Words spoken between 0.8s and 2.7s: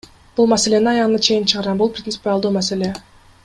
аягына чейин чыгарам, бул принципиалдуу